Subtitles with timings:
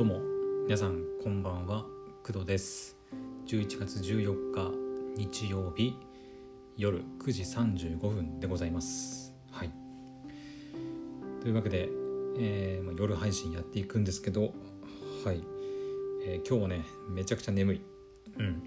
[0.00, 0.22] どうも
[0.64, 1.84] 皆さんこんばんは
[2.24, 2.96] 工藤です。
[3.46, 4.72] 11月14日
[5.14, 5.94] 日曜日
[6.78, 9.34] 夜9時35分でございます。
[9.50, 9.70] はい。
[11.42, 11.90] というわけで、
[12.38, 14.54] えーまあ夜配信やっていくんですけど
[15.22, 15.44] はい、
[16.24, 17.82] えー今日はねめちゃくちゃ眠い。
[18.38, 18.62] うん、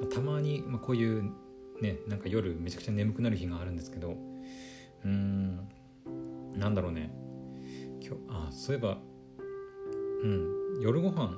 [0.00, 1.22] まあたまに、まあ、こういう
[1.82, 4.16] ねなんか夜めちゃくちゃ眠くなる日があるんですけど
[5.04, 5.68] うーん。
[6.56, 7.10] なんだろうね。
[8.00, 8.96] 今日あそういえば
[10.22, 10.80] うん。
[10.80, 11.32] 夜ご飯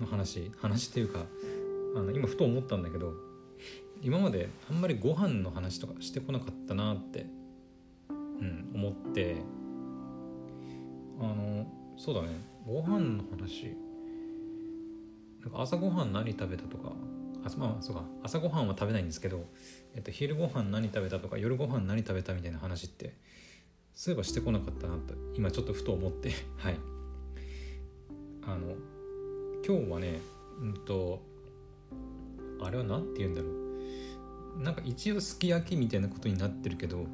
[0.00, 1.26] の話話っていうか
[1.96, 3.14] あの今ふと思ったんだけど
[4.02, 7.26] 今まであんまりご飯の話とかしてこなかったなって、
[8.10, 9.36] うん、思って
[11.20, 11.66] あの
[11.96, 12.28] そうだね。
[12.66, 13.76] ご飯の話
[15.42, 16.92] なんか朝ごはん何食べたとか
[17.44, 18.04] あまあそうか。
[18.22, 19.44] 朝ごはんは食べないんですけど、
[19.94, 23.14] えっと、昼ごはん何食べたとか夜ごはん何食べたみたいな話って
[23.94, 26.93] そういえばしてこなかったなと今ちょっとふと思って はい。
[28.46, 28.74] あの
[29.66, 30.20] 今日はね
[30.60, 31.22] うんと
[32.62, 34.62] あれは何て言うんだろう。
[34.62, 37.06] なんか一応すき焼きみたいなことになってるけど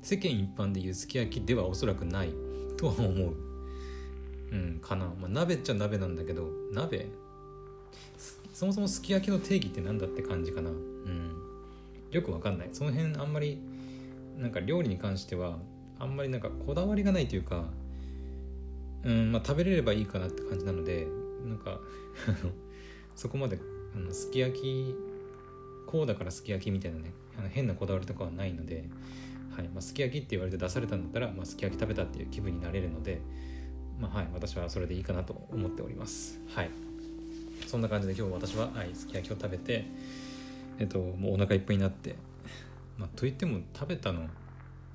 [0.00, 2.30] 世間一般でいうすき焼きではおそらくない。
[2.76, 3.34] とは思う。
[4.52, 7.08] うんかな、まあ、鍋っちゃ鍋なんだけど鍋？
[8.52, 10.70] そもそもすき焼きの定義って何だって感じかな。
[10.70, 11.32] うん。
[12.10, 12.68] よくわかんない。
[12.72, 13.60] その辺あんまり
[14.38, 15.58] なんか料理に関しては
[15.98, 17.64] あんまりなんかこだわりがないというか
[19.04, 21.06] うんまあ食べれればいいかなって感じなので
[21.44, 21.80] なんか
[23.14, 23.58] そこまで
[23.94, 24.94] あのすき焼き
[25.86, 28.84] こうだからすき焼きみたいなねあの変なこだわりとかはないので、
[29.56, 33.20] はいまあ、すき焼きって言われて出されたんだったら、まあ、すき焼き食べたっていう気分になれるので、
[33.98, 36.40] まあはい、私はそれでいいかなと思っております。
[36.54, 36.70] はい。
[37.66, 39.84] そんな感じで今日私は、はい、すき焼きを食べて
[40.78, 42.14] えっともうお腹いっぱいになって
[42.98, 44.28] まあ、といっても食べたのも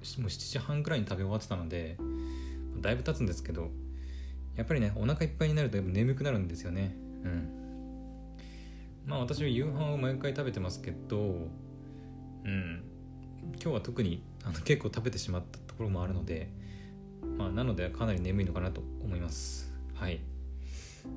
[0.02, 1.98] う7時半ぐらいに食べ終わってたので
[2.80, 3.70] だいぶ経つんですけど
[4.60, 6.94] やっぱりねお腹いっぱいになると眠くなるんですよね。
[7.24, 7.50] うん。
[9.06, 11.18] まあ私は夕飯を毎回食べてますけど
[12.44, 12.84] うん。
[13.54, 16.50] 今日は特にあの結構食べてしまったところもあるので
[17.38, 19.74] まあなのでかなり眠いのかなと思います。
[19.96, 20.20] はい。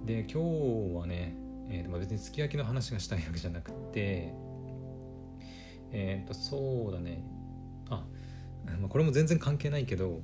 [0.06, 1.34] で今日はね、
[1.69, 4.32] えーとまあ別にすき焼きの話がしたいわけじゃなくて
[5.91, 7.24] えっ、とそうだね。
[7.91, 8.04] あ、
[8.78, 10.20] まあ、これも全然関係ないけど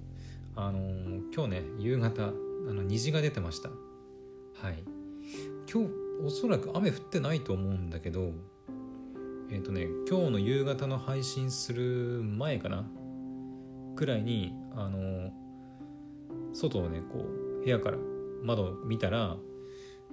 [0.55, 2.33] あのー今日ね夕方
[2.69, 3.71] あの虹が出てました。
[3.71, 4.84] はい。
[5.73, 5.91] 今日
[6.25, 8.33] おそらく雨降ってないと思うんだけど
[9.51, 12.84] えっ、とね今日の夕方の配信する前かな？
[13.95, 15.33] くらいにあの
[16.55, 17.27] 外をねこ
[17.61, 17.99] う部屋から
[18.43, 19.37] 窓を見たら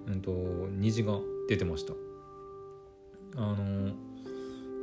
[0.08, 0.32] うんと
[0.72, 1.94] 虹が出てました。
[3.38, 3.94] あの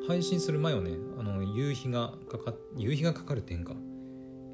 [0.06, 3.74] 配信する前はねあの夕日がかか夕日がかかるっていうんか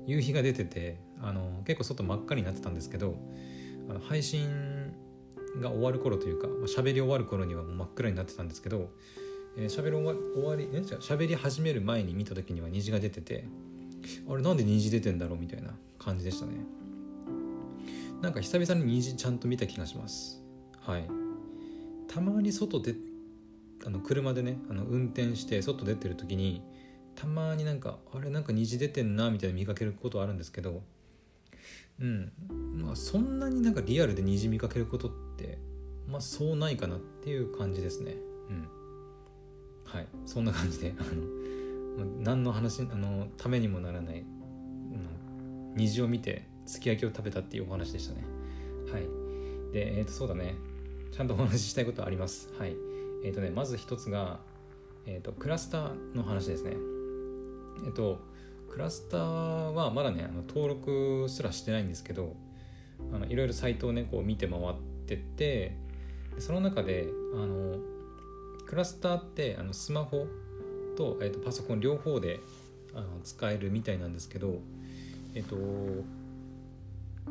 [0.09, 3.15] 夕日が出ててあの結構外真っ赤になってたんですけど
[3.91, 4.95] あの配信
[5.61, 8.91] が終わる頃というかまあ喋り終わる頃にはもう真っ暗になってたんですけど
[9.59, 13.45] えーり終わりえじゃあ喋り始める前に見た時には虹が出てて
[14.27, 16.53] あれなんで虹出てんだろうみたいな感じでしたね。
[18.23, 20.43] なんか久々に虹ちゃんと見た気がします。
[20.81, 21.09] はい。
[22.09, 22.97] たまに外出
[23.85, 26.63] あの車でねあの運転して外出てる時に
[27.19, 30.83] たまになんかあれなんか虹出てんなみたいな見かけることあるんですけど
[32.01, 32.33] うん。
[32.77, 35.59] まあそんなになんかリアルで虹見かけることって
[36.07, 38.15] まあそうないかなっていう感じですね。
[38.49, 38.69] うん。
[39.85, 40.07] はい。
[40.27, 48.23] そんな感じであの何の話あのためにもならない、うん、虹を見てすき焼きを食べたっていうお話でしたね。
[48.93, 49.03] はい。
[49.73, 50.55] でえっ、とそうだね。
[51.11, 52.49] ちゃんとお話ししたいことあります。
[52.59, 52.77] はい。
[53.25, 54.39] えっ、とねまず一つが、
[55.05, 56.98] えー、とクラスターの話ですね。
[57.85, 58.21] えっ、と
[58.71, 59.21] クラスター
[59.73, 62.37] はまだねあの登録すらしてないんですけど
[63.13, 64.63] あのいろいろサイトをねこう見て回っ
[65.07, 65.77] てて
[66.39, 67.79] その中であの
[68.67, 70.27] クラスターってあのスマホ
[70.97, 72.41] と,、えー、とパソコン両方で
[72.95, 74.61] あの使えるみたいなんですけど
[75.35, 75.57] えっ、と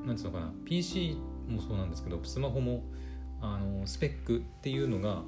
[0.05, 1.17] なんつうのかな PC
[1.47, 2.83] もそうなんですけどスマホも
[3.41, 5.23] あのスペックっていうのが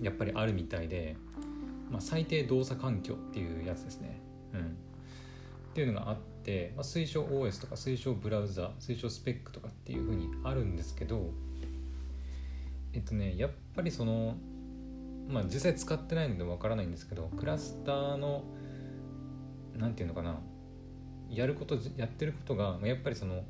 [0.00, 1.16] やっぱりあるみたいで、
[1.90, 4.20] まあ、最低動作環境っていうやつですね。
[4.52, 4.64] うん、っ
[5.74, 11.32] ていうのがあって、まあ、推奨 OS とか推奨ブラウザ推奨スペックとかっていうふうにあるんですけど
[12.92, 14.36] えっとねやっぱりその
[15.28, 18.44] まあ実際使ってないのでわからないんですけどクラスターの
[19.76, 20.38] なんていうのかな
[21.28, 23.44] やることやってることがやっぱりその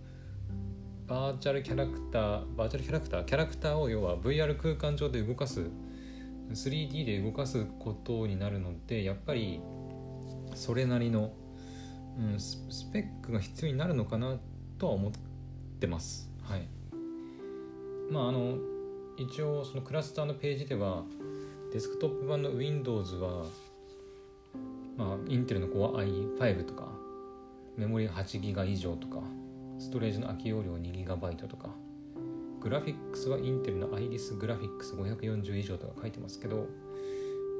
[1.07, 5.71] バーチャルキャラクターバーチャルキャラクターキャラクターを要は VR 空間上で動かす
[6.51, 9.61] 3D で動かすことになるのでやっぱり
[10.55, 11.33] それなりの、
[12.19, 12.59] うん、ス
[12.93, 14.39] ペックが必要になるのかな
[14.79, 15.13] とは思っ
[15.81, 16.31] てます。
[16.43, 16.69] はい。
[18.11, 18.57] まああの
[19.19, 21.03] 一応そのクラスターのページでは
[21.73, 23.47] デスクトップ版の Windows は
[24.97, 26.89] まあインテルの Core i5 とか
[27.77, 29.19] メモリ 8GB 以上とか
[29.79, 31.71] ストレージの空き容量 2GB とか
[32.61, 36.67] グラフィックスはインテルのアイリスグラフィックス540以上とか書いてますけど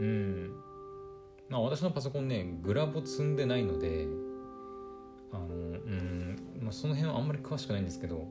[0.01, 0.53] うん。
[1.49, 4.07] まあ私のパソコンねグラボ積んでないので
[5.33, 6.37] あのうん。
[6.61, 8.27] まあその辺はあんまり詳しくないんですけど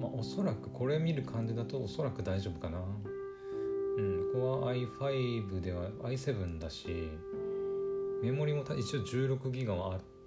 [0.00, 2.78] まあおそらくこれ見る感じだとおそらく大丈夫かな。
[2.78, 4.32] うん。
[4.32, 7.10] ここは i5 では i7 だし
[8.22, 10.17] メモリも一応 16GB はあって、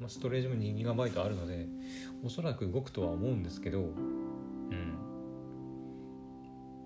[0.00, 1.66] まあ、ストレージも 2GB あるので
[2.24, 4.94] おそらく動くとは思うんですけどうん。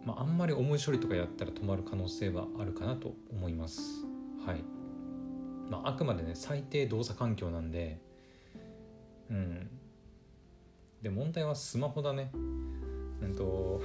[0.05, 3.81] まああんまり重い処理とかやったら止まる可能性はあるかなと思います。
[4.46, 4.62] はい。
[5.70, 8.00] まああくまでね最低動作環境なんで
[9.31, 9.69] うん。
[11.02, 12.31] で問題はスマホだね。
[13.22, 13.81] うんと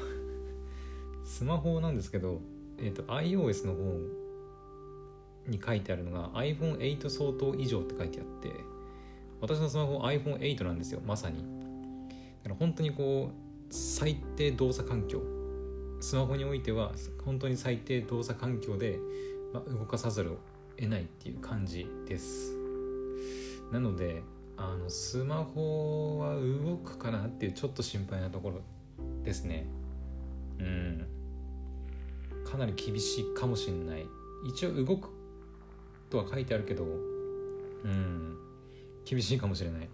[1.24, 2.42] スマホなんですけど、
[2.78, 4.20] えーと、iOS の方
[5.48, 8.52] に書いてあるのが iPhone8 相当以上って書いてあって
[9.42, 11.38] 私のスマホ iPhone8 なんですよまさに。
[11.38, 11.44] だ
[12.44, 15.22] から本当にこう最低動作環境。
[16.02, 16.94] スマホにおいては
[17.26, 19.00] 本当に最低動作環境で、
[19.54, 20.38] まあ、動かさざるを
[20.78, 22.56] 得ないっていう感じです。
[23.72, 24.24] なので
[24.58, 28.62] あのスマホは動くかなっていうちょっと心配なところ
[29.24, 29.68] ですね。
[30.60, 31.08] うん。
[32.46, 34.06] かなり厳しいかもしれない。
[34.48, 35.10] 一応動く
[36.10, 36.88] とは書いてあるけどう
[37.88, 38.49] ん。
[39.06, 39.90] 厳しいかもしれない。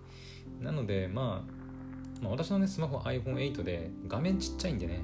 [0.62, 5.02] なので、まあ、まあ私のねスマホ iPhone8 で画面ちっちゃいんでね。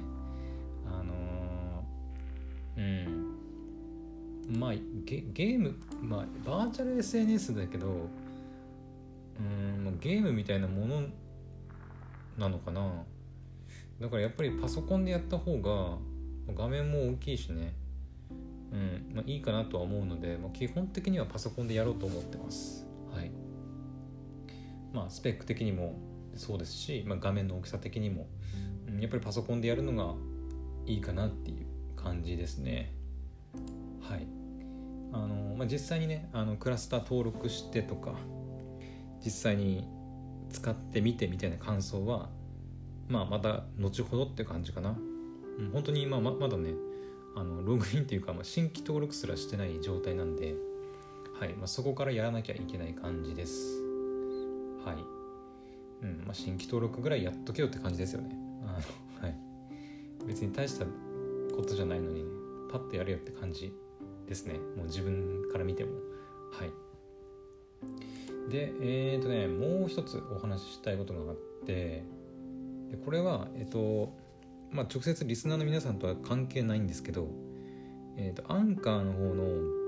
[0.86, 3.06] あのー、
[4.46, 4.58] うん。
[4.58, 4.72] まあ
[5.04, 8.08] ゲゲームまあバーチャル SNS だけど
[9.38, 11.02] うんゲームみたいなもの
[12.38, 13.04] なのかな。
[14.00, 15.96] だからやっぱりパソコンでやった方が
[16.54, 17.72] 画面も大きいしね、
[18.72, 22.84] うんまあ、いいかなとは思うので、まあ、基本的にはパソコンでやろうと思ってます。
[24.92, 25.98] まあ、スペック的にも
[26.36, 28.26] そうですし、まあ、画面の大きさ的にも、
[28.88, 30.14] うん、やっぱりパソコンでやるのが
[30.86, 31.66] いいかなっていう
[31.96, 32.92] 感じですね。
[34.00, 34.26] はい
[35.12, 38.14] あのまあ、実際にねあのクラスター登録してとか
[39.22, 39.86] 実際に
[40.50, 42.30] 使ってみてみたいな感想は、
[43.08, 44.96] まあ、また後ほどって感じかな。
[45.58, 46.70] うん、本当に今ままだね
[47.36, 50.54] あのログインっていうか、まあ、新規登録すらしてない状態なんで、
[51.38, 53.81] はいまあ、そこからやらなきゃいけない感じです。
[54.84, 54.96] はい。
[56.02, 58.34] うんまあ、新規登録ぐらいやっとけよって感じですよね。
[58.64, 59.36] あのはい、
[60.26, 60.84] 別に大した
[61.54, 62.30] ことじゃないのにね、
[62.70, 63.72] パッとやるよって感じ
[64.26, 64.54] ですね。
[64.76, 65.92] もう自分から見ても。
[66.52, 68.50] はい。
[68.50, 72.02] で、えっ、ー、とね、もう一つお話ししたいことがあって、
[72.90, 74.12] でこれは、えっ、ー、と、
[74.72, 77.28] まあ、直接リスナーの皆さんとは関係ないんですけど、
[78.16, 79.44] えーと、アンカーの方の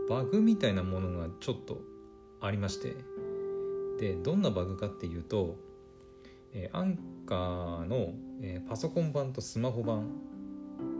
[0.08, 1.80] バグみたいなものがちょっと
[2.40, 2.94] ありまして
[3.98, 5.56] でどんなバグかっていうと、
[6.52, 10.08] えー、アンカーの、えー、パソコン版とスマホ版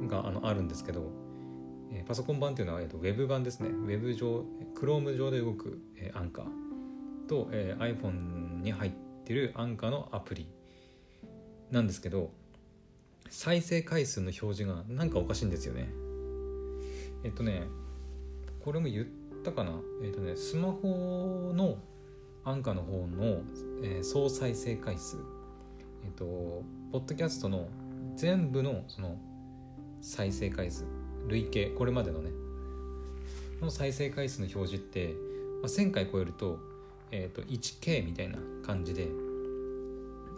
[0.08, 1.10] があのあるんですけど、
[1.92, 3.68] えー、パソコン版っていうのは、えーと、ウェブ版ですね。
[3.68, 4.44] ウェブ上
[4.74, 6.46] Chrome 上で動く、えー、アンカー
[7.28, 8.92] と、えー、iPhone に入っ
[9.24, 10.46] てるアンカーのアプリ
[11.70, 12.30] なんですけど
[13.30, 15.88] 再生回数の表示がなんかおかしいんですよね。
[17.24, 17.66] えっとね
[18.64, 19.06] これも言っ
[19.42, 19.72] たかな。
[20.02, 21.78] えっとねスマホの
[22.44, 23.40] アンカーの方の、
[23.82, 25.16] えー、総再生回数。
[26.04, 26.24] えっと
[26.92, 27.68] ポッドキャストの
[28.16, 29.16] 全部のその
[30.00, 30.84] 再生回数
[31.26, 32.30] 累計これまでのね
[33.64, 35.14] の再生回数の表示って、
[35.62, 36.58] まあ、1000回超えると,、
[37.10, 39.08] えーと、1K みたいな感じで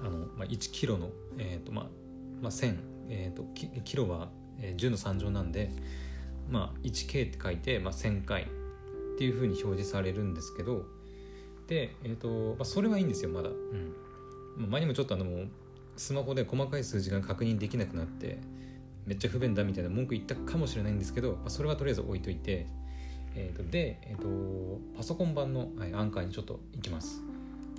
[0.01, 1.85] あの、まあ、1キロの、えーとまあ、
[2.41, 2.77] まあ、1000、
[3.09, 3.45] えーと、
[3.83, 4.29] キロは
[4.61, 5.71] 10の3乗なんで、
[6.49, 8.47] まあ、1K って書いて、まあ、1000回っ
[9.19, 10.87] ていうふうに表示されるんですけど、
[11.75, 15.27] えーとまあ、それはいいんですよまだ、うん、前にもちょっとあの
[15.97, 18.39] スマホで細かい数字が確認できなくなって
[19.07, 22.67] めっちゃ不便だみたいな文句言ったかもしれないんですけど、まあ、それはとりあえず置いといて、
[23.35, 27.23] えーと、で、えーと、パソコン版の、はい、アンカーにちょっと行きます。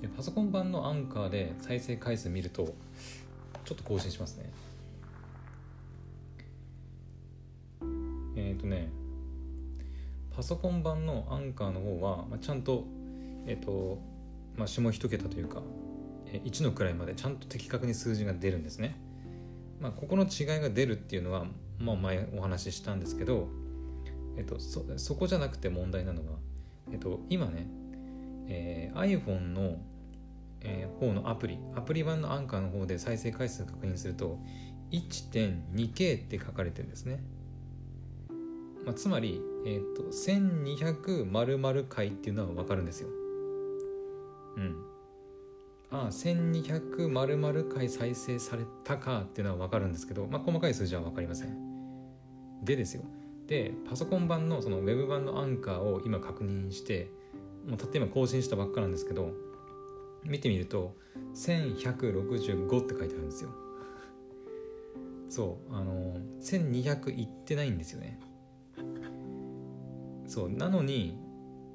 [0.01, 2.75] でパソコン版のアンカーで再生回数見ると
[3.65, 4.49] ちょっと更新しますね。
[8.35, 8.89] えっ、ー、とね
[10.35, 12.85] パソコン版のアンカーの方は、まあ、ちゃんと
[13.47, 13.99] えっ、と、
[14.55, 15.61] まあ、下一桁というか
[16.31, 18.99] 1の位までちゃんと的確に数字が出るんですね。
[19.79, 21.45] まあここの違いが出るっていうのは、
[21.79, 23.47] まあ、前お話ししたんですけど、
[24.37, 26.31] えっ、と、そそこじゃなくて問題なのが、
[26.91, 27.67] えっと、今ね、
[28.47, 29.77] えー、iPhone の、
[30.61, 34.39] えー、方のアプリアプリ版のアンカーの方で再生回数確認すると
[34.91, 37.21] 1.2K って書かれてるんですね、
[38.85, 43.09] まあ、つまり、えーと、1200回っていうのは分かるんですよ。
[44.57, 44.75] うん。
[45.89, 51.55] ああ1200丸々回再生されたかっていうのは分かるんですけど、まあ、細かい数字は分かりません。
[52.63, 53.03] でですよ。
[53.47, 57.09] でパソコン版のそのウェブ版のアンカーを今確認して
[57.65, 59.31] もうたった今更新したばっかなんですけど
[60.25, 60.97] 見てみると
[61.35, 63.51] 1165って書いてあるんですよ。
[65.29, 68.19] そうあの1200いってないんですよね。
[70.25, 71.17] そうなのに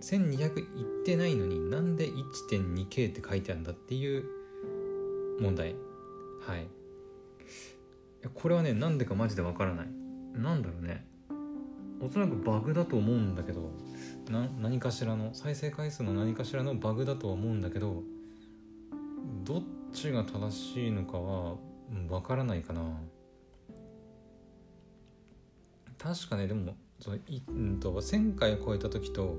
[0.02, 4.24] 1200いってないのになんで 1.2K って書いてあるんだっていう
[5.40, 5.74] 問題。
[6.46, 6.66] はい。
[8.34, 9.86] これはねなんでかマジでわからない。
[10.34, 11.06] なんだろうね。
[12.00, 13.70] おそらくバグだと思うんだけど
[14.28, 18.02] な何かしらの再生回数の何かしらのバグだとは思うんだけど
[19.44, 21.54] どっちが正しいのかは
[22.08, 22.82] わからないかな。
[25.98, 29.36] 確かねでもそのい、うんと、1000回超えた時と,、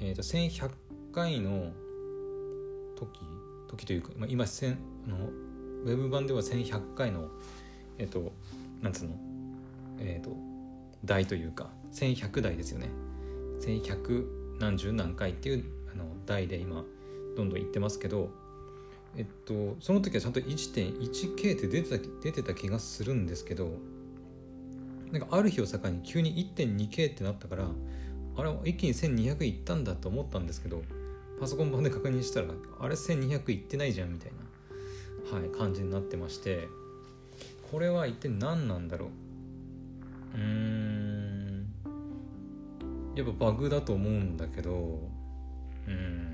[0.00, 0.70] えーと、1100
[1.12, 1.72] 回の
[2.96, 3.20] 時
[3.68, 4.70] 時というか、まあ、今せあ
[5.08, 5.28] の
[5.84, 7.28] ウェブ版では1100回の
[7.98, 8.32] えっ、ー、と
[8.80, 9.16] なんつうの
[9.98, 10.36] えっ、ー、と
[11.04, 12.88] 台というか1100台ですよね。
[13.60, 16.84] 1100何十何回っていうあの台で今
[17.36, 18.30] どんどんいってますけど
[19.16, 23.78] えっとその時はちゃんと 1.1K って出てた出てた気がするんですけど
[25.10, 27.68] なんかある日を境に急に 1.2K ってなったから
[28.36, 30.82] あれ一気に1200いったんだと思ったんですけど
[31.40, 32.48] パソコン版で確認したら
[32.80, 34.32] あれ1200いってないじゃんみたい
[35.32, 36.68] な、はい、感じになってまして
[37.70, 39.06] これは一体何なんだろ
[40.34, 40.38] う？
[40.38, 41.66] うーん。
[43.14, 45.00] やっぱバグだと思うんだけど
[45.86, 46.28] うん。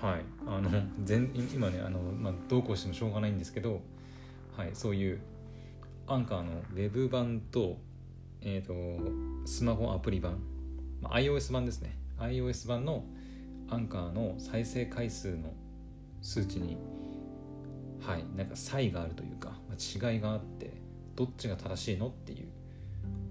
[0.00, 0.70] はいあの
[1.04, 3.80] 全今ねあの、まあ、どうこうしてもしょうがないんですけど、
[4.56, 5.20] はい、そういう
[6.06, 7.78] アンカーのウェブ版と,、
[8.48, 10.38] えーと、スマホアプリ版、
[11.02, 11.98] まあ、iOS 版ですね。
[12.20, 13.04] iOS 版の
[13.68, 15.52] アンカーの再生回数の
[16.22, 16.76] 数値に
[18.00, 20.80] はいなんか差異があるというか、まあ、違いがあって
[21.16, 22.46] どっちが正しいのっていう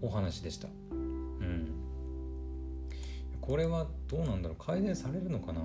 [0.01, 0.67] お話でした。
[0.91, 1.71] うん。
[3.39, 4.61] これはどうなんだろう？
[4.61, 5.61] 改善されるのかな？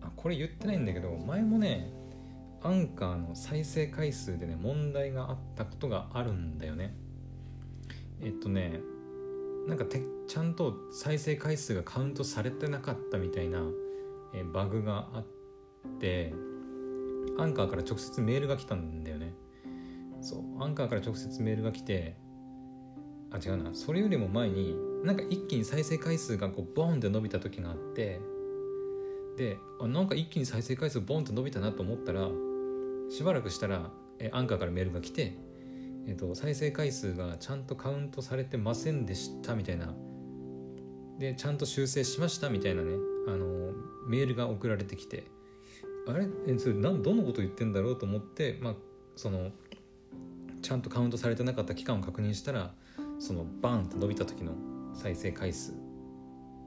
[0.00, 1.88] あこれ言ってないんだけど前もね
[2.64, 6.96] アンカーの再生回数でね問題があったことがあるんだよね。
[8.22, 8.80] えっとね
[9.66, 13.60] なんかてちゃんと再生回数がカウントされてなかったみたいな、
[14.34, 15.24] えバグがあっ
[16.00, 16.32] て
[17.38, 19.34] アンカーから直接メールが来たんだよね。
[20.20, 22.16] そうアンカーから直接メールが来て
[23.30, 23.74] あ違うな。
[23.74, 28.20] それよりも前になんか一気に再生回数がこうボーンって伸びた時があって
[29.36, 32.28] であなんか一気に再生回数ボンと伸びたなと思ったら
[33.10, 35.36] しばらくしたらえアンカーからメールが来て、
[36.06, 39.94] えーと、再生回数がちゃんとカウントされてませんでしたみたいな。
[41.18, 42.94] でちゃんと修正しましたみたいなね
[43.28, 43.72] あの
[44.08, 45.24] メールが送られてきて。
[46.08, 46.26] あれ？
[46.48, 48.74] えそれなんどのこと言ってんだろうと思って、まあ、
[49.14, 49.52] その
[50.60, 52.74] ちゃんとカウントされてなかった期間を確認したら
[53.20, 54.52] そのバーンと伸びた時の
[54.94, 55.74] 再生回数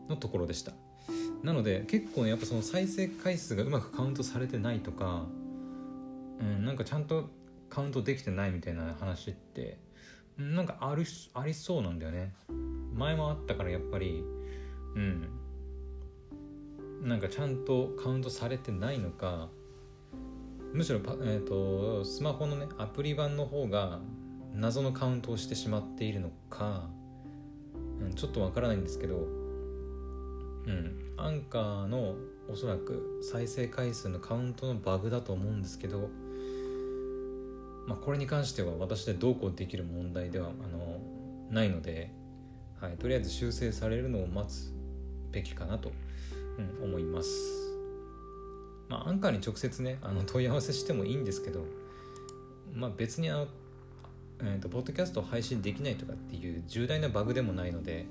[0.07, 0.71] のところでした。
[1.43, 5.25] なので結構ねやっぱその再生回数がうまくカウントされてないとか、
[6.39, 7.29] うん、なんかちゃんと
[7.75, 9.77] カウントできてないみたいな話って
[10.37, 11.03] なんかある
[11.33, 12.33] ありそうなんだよね。
[12.93, 14.23] 前もあったからやっぱり
[14.95, 15.27] うん。
[17.01, 19.49] なんかちゃんとカウントされてないのか
[20.73, 23.99] むしろパ、えーと、スマホのねアプリ版の方が
[24.53, 26.89] 謎のカウントをしてしまっているのか、
[27.99, 29.19] うん、ちょっとわからないんですけどう
[30.71, 31.13] ん。
[31.17, 32.15] アンカーの
[32.47, 36.09] おそらく再生回数のカウントのバグだと思うんですけど、
[37.87, 40.99] まあ、これに関しては私でどうこうできる問題ではあの
[41.51, 42.11] ないので、
[42.81, 44.73] はい、とりあえず修正されるのを待つ
[45.31, 45.91] べきかなと、
[46.81, 47.29] うん、思います。
[48.89, 51.65] まあ、アンカーに直接ねあの 問い合わせしてもいいんですけど、
[52.73, 53.47] まあ、別にあの、
[54.41, 58.05] えーと、ポッドキャストを配信できないとかっていう重大なバグでもないので、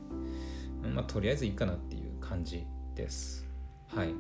[0.95, 2.64] まあ、とりあえずいいかなっていう感じ
[2.95, 3.47] です
[3.88, 4.14] はい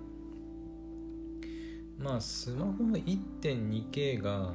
[1.98, 4.52] まあスマホの 1.2K が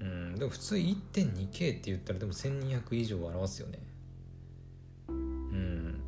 [0.00, 3.78] うんでも普通 1.2K って言ったらでも1200以上表すよね。
[5.08, 6.00] うん。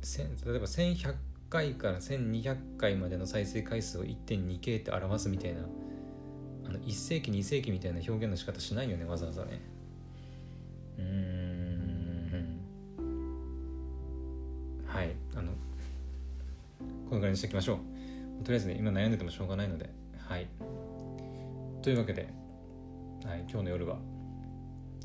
[0.00, 1.14] 例えば1100
[1.50, 5.60] 回から1200回までの再生回数を 1.2K って表すみたいな
[6.66, 9.60] あの1世紀2世紀みたいな表現の仕方しないよねわざわざね。
[10.98, 12.60] うん。
[14.86, 15.14] はい。
[15.34, 15.52] あの
[17.08, 17.78] このぐらいにしておきましょう
[18.44, 19.90] とりあえずね今悩んでてもしょうがないので。
[20.26, 20.46] はい。
[21.82, 22.28] というわけで、
[23.26, 23.96] はい、今日の夜は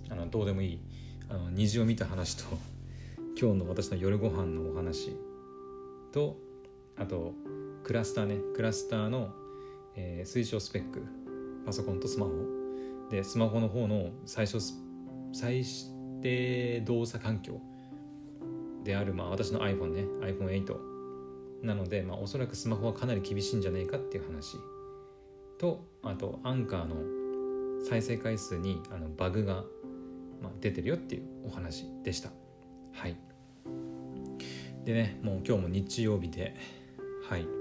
[0.10, 0.82] あのどうでもいい
[1.30, 2.44] あの虹を見た話と
[3.40, 5.16] 今日の私の夜ご飯のお話
[6.12, 6.36] と
[6.98, 7.34] あと
[7.84, 9.34] クラスターねクラスターの、
[9.96, 11.02] えー、推奨スペック
[11.66, 12.32] パソコンとスマホ。
[13.10, 14.60] でスマホの方の最初
[15.32, 15.64] 最
[16.22, 17.60] 低動作環境
[18.84, 24.58] である、まあ、私の iPhone ね iPhone8 なので、まあ、おそらくスマホはかなり厳しいんじゃないかっていう話
[25.58, 27.19] とあとアンカーの
[27.88, 29.64] 再生回数にあのバグが、
[30.42, 32.30] まあ、出てるよっていうお話でした。
[32.94, 33.18] はい。
[34.86, 36.56] でねもう今日も日曜日で
[37.30, 37.60] はい。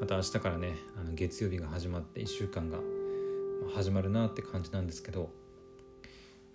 [0.00, 2.78] また明日からねあの月曜日が始まって1週間が
[3.74, 5.30] 始まるなって感じなんですけど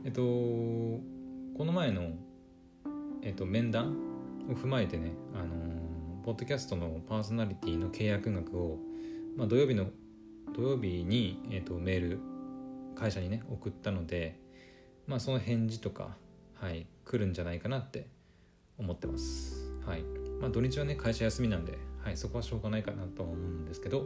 [0.05, 1.01] えっとこ
[1.65, 2.11] の前の、
[3.23, 3.95] えっと、面談
[4.49, 5.45] を踏まえてねあの
[6.23, 8.77] ポッドキャストのパーソナリティの契約額を、
[9.35, 9.87] まあ、土曜日の
[10.55, 12.19] 土曜日に、えっと、メール
[13.01, 14.39] 会社にね送ったので
[15.07, 16.15] まあその返事とか
[16.53, 18.05] はい来るんじゃないかなって
[18.77, 19.73] 思ってます。
[19.85, 20.03] はい。
[20.39, 24.05] まあ土日はね会社休みなんではいそこはしょうがないかなとは思うんですけど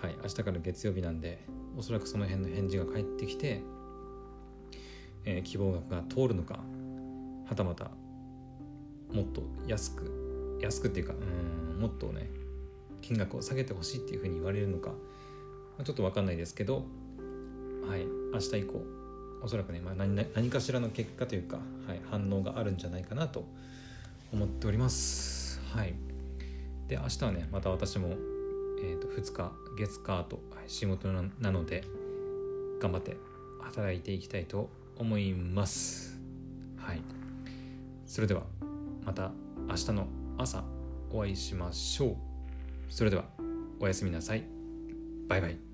[0.00, 1.44] はい明日から月曜日なんで
[1.76, 3.62] おそらくその辺の返事が返ってきて、
[5.24, 6.60] えー、希望額が通るのか
[7.48, 7.90] はたまた
[9.12, 12.30] もっと安く安くっていうかうんもっとね
[13.00, 14.92] 金額を下げてほしいっていうふうに言われるのか、
[15.78, 16.84] ま、ちょっと分かんないですけど
[17.86, 18.06] はい。
[18.32, 18.82] 明日以降
[19.42, 23.44] おそらくね、まあ何、何かしらの結果というか、はい、反応があるんじゃないかなと
[24.32, 25.60] 思っております。
[25.74, 25.94] はい。
[26.88, 28.08] で明日はねまた私も、
[28.82, 31.84] えー、と2日月火と仕事なので
[32.80, 33.16] 頑張って
[33.60, 36.18] 働いていきたいと思います。
[36.76, 37.02] はい。
[38.06, 38.42] それでは
[39.04, 39.32] また
[39.68, 40.06] 明日の
[40.38, 40.64] 朝
[41.10, 42.16] お会いしましょう。
[42.90, 43.24] それでは
[43.80, 44.44] おやすみなさい。
[45.28, 45.71] バイバイ。